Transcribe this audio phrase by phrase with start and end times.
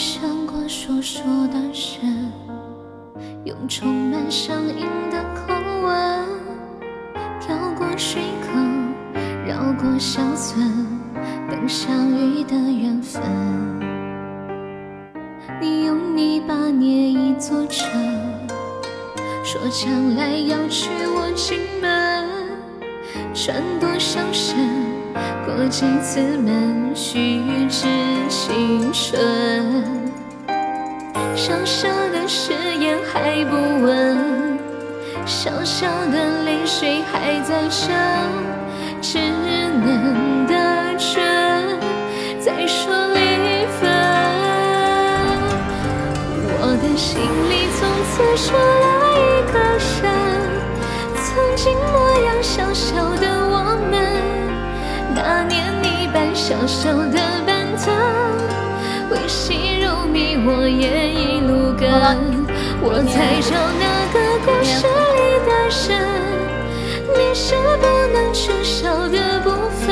[0.00, 2.32] 想过说说的深，
[3.44, 6.26] 用充满乡音的口吻，
[7.38, 8.94] 跳过水坑，
[9.46, 10.86] 绕过小村，
[11.50, 13.20] 等相遇的缘分。
[15.60, 17.86] 你用泥巴捏一座城，
[19.44, 22.26] 说将来要娶我进门，
[23.34, 24.56] 转多少身，
[25.44, 27.86] 过几次门，虚掷
[28.28, 29.20] 青春。
[31.34, 34.58] 小小的誓言还不稳，
[35.24, 37.94] 小小的泪水还在撑，
[39.00, 40.52] 稚嫩的
[40.98, 41.78] 唇
[42.40, 43.18] 再说离
[43.80, 43.90] 分。
[46.62, 47.80] 我的心里从
[48.10, 49.18] 此出了一
[49.50, 49.58] 个
[50.02, 50.04] 人，
[51.16, 51.24] 曾
[51.56, 51.88] 经模
[52.26, 52.86] 样小小
[53.16, 53.24] 的，
[56.34, 57.92] 小小的板凳，
[59.10, 61.90] 为戏如迷，我也一路跟。
[62.82, 65.50] 我在找那个故事里的
[65.86, 65.88] 人，
[67.14, 69.86] 你是不能缺少的部分。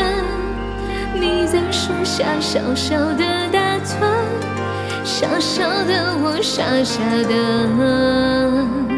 [1.15, 3.97] 你在树下小小的打盹，
[5.05, 8.98] 小小的我傻傻的。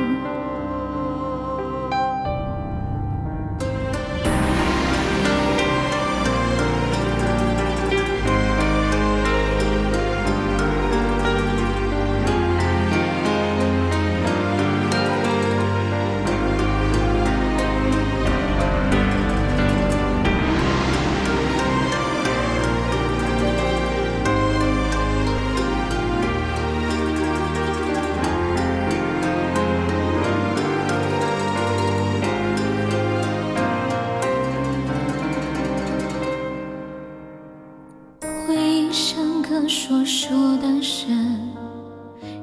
[38.92, 41.38] 像个说书的人，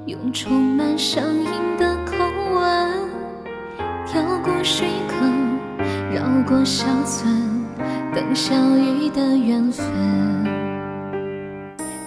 [0.05, 2.13] 用充满乡音的口
[2.55, 3.09] 吻，
[4.05, 5.59] 跳过水坑，
[6.09, 7.65] 绕过小村，
[8.15, 9.85] 等相遇的缘分。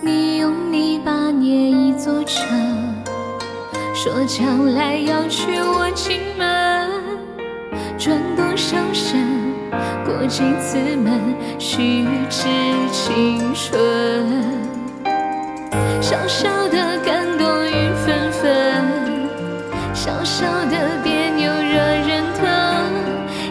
[0.02, 2.48] 你用泥巴捏一座城，
[3.94, 6.88] 说将来要娶我进门，
[7.98, 8.16] 转，
[10.30, 12.46] 过几次门，虚掷
[12.92, 13.68] 青春。
[16.00, 18.40] 小小的感动雨纷纷，
[19.92, 21.74] 小小的别扭惹
[22.06, 22.46] 人疼，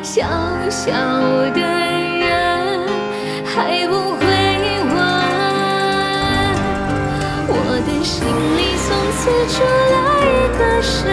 [0.02, 0.24] 小
[0.70, 0.94] 小
[1.52, 2.88] 的人
[3.44, 4.24] 还不会
[4.88, 4.96] 问。
[7.50, 7.54] 我
[7.86, 8.24] 的心
[8.56, 8.88] 里从
[9.18, 9.20] 此
[9.54, 9.60] 住
[9.92, 10.64] 了一个
[11.04, 11.06] 人，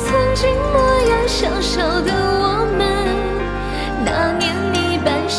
[0.00, 0.42] 曾经
[0.72, 0.74] 模
[1.10, 2.08] 样小小的
[2.40, 2.42] 我
[2.78, 2.83] 们，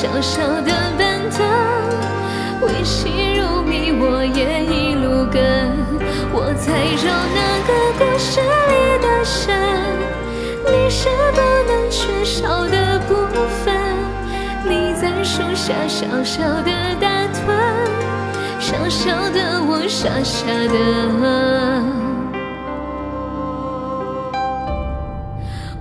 [0.06, 1.42] 小小的板凳，
[2.62, 5.42] 为戏如迷，我也一路跟。
[6.32, 6.70] 我在
[7.02, 9.50] 找那个故事里的神，
[10.68, 13.16] 你是不能缺少的部
[13.64, 13.74] 分。
[14.64, 16.70] 你在树下小小的
[17.02, 17.42] 打盹，
[18.60, 20.76] 小小的我傻傻的。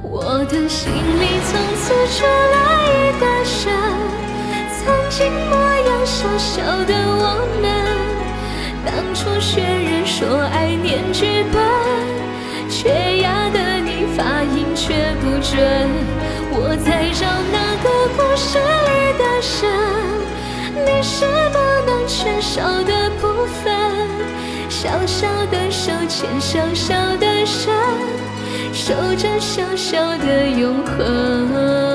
[0.02, 2.63] 我的心里从此出了
[9.44, 11.60] 学人说爱念剧本，
[12.70, 15.60] 缺牙的你发音却不准。
[16.50, 18.56] 我在找那个故事
[18.88, 19.68] 里的神，
[20.72, 23.70] 你是不能缺少的部分。
[24.70, 27.44] 小小的手牵小小的人，
[28.72, 31.93] 守着小小的永恒。